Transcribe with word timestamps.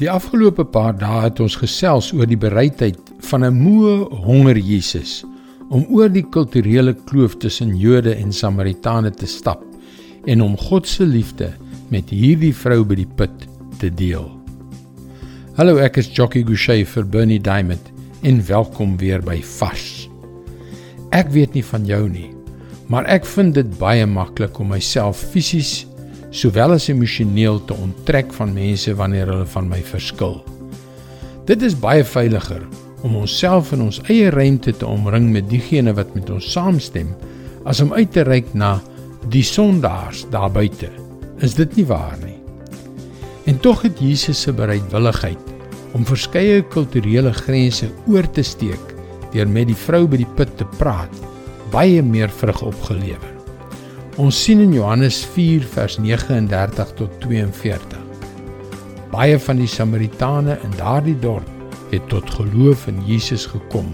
Die 0.00 0.08
afgelope 0.08 0.64
paar 0.64 0.94
dae 0.96 1.26
het 1.26 1.42
ons 1.44 1.58
gesels 1.60 2.06
oor 2.16 2.28
die 2.28 2.38
bereidheid 2.40 2.96
van 3.28 3.44
'n 3.44 3.52
moe 3.52 4.08
honger 4.24 4.56
Jesus 4.56 5.24
om 5.68 5.84
oor 5.92 6.08
die 6.08 6.24
kulturele 6.24 6.94
kloof 7.04 7.36
tussen 7.36 7.76
Jode 7.76 8.14
en 8.14 8.32
Samaritane 8.32 9.10
te 9.10 9.26
stap 9.26 9.60
en 10.24 10.40
om 10.40 10.56
God 10.56 10.88
se 10.88 11.04
liefde 11.04 11.52
met 11.90 12.08
hierdie 12.08 12.54
vrou 12.54 12.82
by 12.84 12.94
die 12.94 13.12
put 13.16 13.46
te 13.78 13.90
deel. 13.90 14.24
Hallo, 15.56 15.76
ek 15.76 15.98
is 15.98 16.08
Jockey 16.08 16.42
Gouchee 16.42 16.86
vir 16.86 17.04
Bernie 17.04 17.40
Diamond 17.40 17.92
en 18.22 18.46
welkom 18.46 18.96
weer 18.96 19.20
by 19.20 19.42
Vars. 19.42 20.08
Ek 21.12 21.28
weet 21.28 21.52
nie 21.52 21.64
van 21.64 21.84
jou 21.84 22.08
nie, 22.08 22.30
maar 22.88 23.04
ek 23.04 23.26
vind 23.26 23.54
dit 23.54 23.78
baie 23.78 24.06
maklik 24.06 24.58
om 24.58 24.68
myself 24.68 25.20
fisies 25.20 25.84
sowel 26.30 26.76
as 26.76 26.88
emosioneel 26.88 27.58
te 27.66 27.74
onttrek 27.74 28.32
van 28.36 28.54
mense 28.54 28.94
wanneer 28.94 29.30
hulle 29.32 29.48
van 29.50 29.68
my 29.70 29.80
verskil. 29.86 30.40
Dit 31.48 31.64
is 31.66 31.74
baie 31.74 32.04
veiliger 32.06 32.62
om 33.02 33.16
onsself 33.16 33.72
in 33.74 33.82
ons 33.88 34.00
eie 34.12 34.30
ruimte 34.30 34.74
te 34.76 34.86
omring 34.86 35.30
met 35.34 35.48
diegene 35.50 35.94
wat 35.96 36.12
met 36.14 36.30
ons 36.30 36.52
saamstem 36.52 37.10
as 37.68 37.80
om 37.82 37.94
uit 37.96 38.12
te 38.14 38.24
reik 38.26 38.52
na 38.54 38.76
die 39.32 39.44
sondaars 39.44 40.26
daar 40.32 40.52
buite. 40.52 40.90
Is 41.42 41.56
dit 41.58 41.80
nie 41.80 41.86
waar 41.88 42.16
nie? 42.22 42.38
En 43.48 43.58
tog 43.58 43.82
het 43.82 43.98
Jesus 43.98 44.40
se 44.44 44.52
bereidwilligheid 44.52 45.50
om 45.96 46.06
verskeie 46.06 46.62
kulturele 46.70 47.32
grense 47.34 47.90
oor 48.06 48.28
te 48.30 48.44
steek 48.46 48.94
deur 49.34 49.50
met 49.50 49.70
die 49.70 49.78
vrou 49.78 50.06
by 50.10 50.22
die 50.22 50.32
put 50.38 50.54
te 50.58 50.68
praat 50.78 51.12
baie 51.70 52.02
meer 52.02 52.30
vrug 52.30 52.62
opgelewer. 52.66 53.39
Ons 54.18 54.34
sien 54.42 54.58
in 54.58 54.72
Johannes 54.74 55.20
4 55.36 55.62
vers 55.70 55.94
39 56.02 56.88
tot 56.98 57.12
42. 57.22 57.98
Baie 59.12 59.36
van 59.38 59.60
die 59.60 59.68
Samaritane 59.70 60.56
in 60.66 60.72
daardie 60.80 61.14
dorp 61.22 61.46
het 61.92 62.08
tot 62.10 62.26
geloof 62.34 62.88
in 62.90 62.98
Jesus 63.06 63.46
gekom 63.46 63.92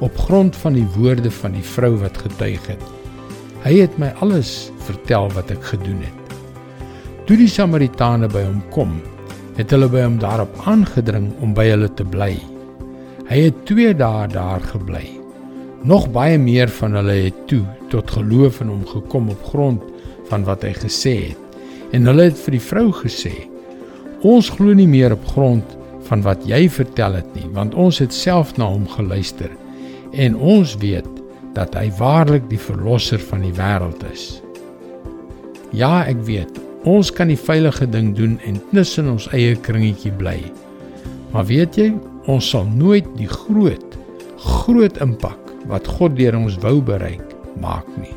op 0.00 0.16
grond 0.24 0.56
van 0.56 0.72
die 0.78 0.86
woorde 0.96 1.28
van 1.30 1.52
die 1.52 1.64
vrou 1.74 1.98
wat 2.00 2.16
getuig 2.16 2.64
het. 2.70 2.82
Hy 3.66 3.74
het 3.82 3.98
my 4.00 4.08
alles 4.24 4.70
vertel 4.88 5.28
wat 5.36 5.52
ek 5.52 5.64
gedoen 5.74 6.00
het. 6.00 6.36
Toe 7.28 7.36
die 7.36 7.50
Samaritane 7.52 8.30
by 8.32 8.46
hom 8.46 8.62
kom, 8.72 8.94
het 9.58 9.74
hulle 9.74 9.90
by 9.92 10.06
hom 10.06 10.16
daarop 10.22 10.62
aangedring 10.64 11.28
om 11.44 11.52
by 11.52 11.68
hulle 11.74 11.90
te 11.92 12.08
bly. 12.08 12.38
Hy 13.28 13.48
het 13.50 13.66
2 13.68 13.92
dae 14.00 14.30
daar 14.32 14.64
gebly. 14.72 15.04
Nog 15.84 16.08
baie 16.14 16.40
meer 16.40 16.72
van 16.80 16.96
hulle 16.96 17.26
het 17.28 17.44
toe 17.52 17.66
tot 17.92 18.10
geloof 18.10 18.60
in 18.60 18.72
hom 18.72 18.84
gekom 18.86 19.28
op 19.32 19.44
grond 19.52 19.82
van 20.28 20.44
wat 20.46 20.64
hy 20.66 20.74
gesê 20.76 21.14
het. 21.30 21.60
En 21.96 22.08
hulle 22.08 22.28
het 22.28 22.38
vir 22.44 22.58
die 22.58 22.64
vrou 22.64 22.88
gesê: 22.92 23.34
"Ons 24.22 24.50
glo 24.50 24.74
nie 24.74 24.88
meer 24.88 25.12
op 25.12 25.24
grond 25.34 25.76
van 26.08 26.22
wat 26.22 26.44
jy 26.46 26.68
vertel 26.68 27.14
het 27.20 27.34
nie, 27.34 27.48
want 27.52 27.74
ons 27.74 27.98
het 27.98 28.12
self 28.12 28.56
na 28.56 28.68
hom 28.68 28.86
geluister 28.88 29.50
en 30.12 30.36
ons 30.36 30.76
weet 30.80 31.08
dat 31.54 31.74
hy 31.74 31.90
waarlik 31.98 32.48
die 32.48 32.60
verlosser 32.60 33.18
van 33.18 33.42
die 33.42 33.52
wêreld 33.52 34.04
is." 34.12 34.42
Ja, 35.72 36.04
ek 36.04 36.24
weet. 36.24 36.60
Ons 36.84 37.10
kan 37.12 37.28
die 37.28 37.36
veilige 37.36 37.86
ding 37.86 38.14
doen 38.16 38.38
en 38.46 38.62
tussen 38.72 39.04
in 39.04 39.10
ons 39.12 39.28
eie 39.32 39.56
kringetjie 39.56 40.12
bly. 40.12 40.38
Maar 41.32 41.44
weet 41.44 41.76
jy, 41.76 41.92
ons 42.26 42.50
sal 42.50 42.64
nooit 42.64 43.06
die 43.18 43.28
groot 43.28 43.84
groot 44.38 45.00
impak 45.02 45.52
wat 45.66 45.88
God 45.98 46.14
deur 46.16 46.36
ons 46.38 46.56
wou 46.62 46.78
bereik 46.84 47.27
maak 47.60 47.88
nie. 48.00 48.14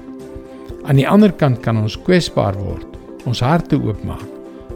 Aan 0.84 0.98
die 0.98 1.08
ander 1.08 1.32
kant 1.32 1.62
kan 1.66 1.78
ons 1.82 1.98
kwesbaar 2.06 2.58
word, 2.58 2.88
ons 3.30 3.44
harte 3.46 3.78
oopmaak, 3.78 4.26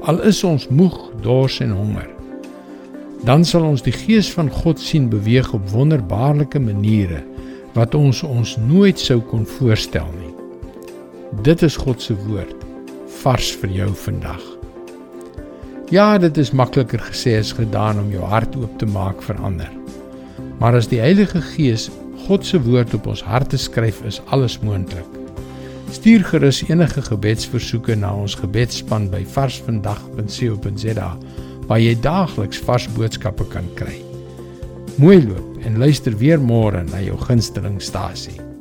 al 0.06 0.22
is 0.30 0.44
ons 0.46 0.68
moeg, 0.70 0.98
dors 1.24 1.60
en 1.66 1.74
honger. 1.74 2.10
Dan 3.26 3.46
sal 3.48 3.66
ons 3.66 3.82
die 3.82 3.94
gees 3.96 4.30
van 4.36 4.52
God 4.54 4.82
sien 4.82 5.08
beweeg 5.10 5.50
op 5.58 5.72
wonderbaarlike 5.74 6.62
maniere 6.62 7.24
wat 7.76 7.96
ons 7.98 8.22
ons 8.24 8.56
nooit 8.68 9.00
sou 9.02 9.18
kon 9.32 9.48
voorstel 9.58 10.08
nie. 10.20 10.34
Dit 11.44 11.66
is 11.66 11.76
God 11.82 12.04
se 12.04 12.14
woord 12.28 12.62
vars 13.24 13.50
vir 13.62 13.74
jou 13.82 13.90
vandag. 14.06 14.44
Ja, 15.94 16.16
dit 16.22 16.38
is 16.42 16.54
makliker 16.54 17.02
gesê 17.02 17.36
as 17.40 17.52
gedaan 17.54 18.00
om 18.02 18.14
jou 18.14 18.24
hart 18.26 18.56
oop 18.58 18.78
te 18.82 18.88
maak 18.90 19.22
vir 19.26 19.42
ander. 19.42 19.70
Maar 20.62 20.80
as 20.80 20.88
die 20.90 21.02
Heilige 21.02 21.42
Gees 21.54 21.90
God 22.26 22.46
se 22.46 22.58
woord 22.62 22.94
op 22.98 23.06
ons 23.12 23.22
harte 23.22 23.58
skryf, 23.58 24.00
is 24.10 24.18
alles 24.34 24.58
moontlik. 24.66 25.06
Stuur 25.94 26.24
gerus 26.26 26.64
enige 26.66 27.04
gebedsversoeke 27.06 27.94
na 28.02 28.10
ons 28.18 28.34
gebedsspan 28.40 29.06
by 29.14 29.22
varsvandag.co.za 29.36 31.12
waar 31.70 31.82
jy 31.82 31.94
daagliks 32.02 32.64
vars 32.66 32.90
boodskappe 32.98 33.46
kan 33.54 33.70
kry. 33.78 34.00
Mooi 34.98 35.22
loop 35.22 35.62
en 35.66 35.78
luister 35.82 36.18
weer 36.18 36.42
môre 36.42 36.82
na 36.90 37.06
jou 37.06 37.18
gunsteling 37.28 37.78
stasie. 37.82 38.55